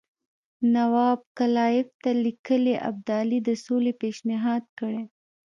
[0.75, 5.03] نواب کلایف ته لیکلي ابدالي د سولې پېشنهاد کړی.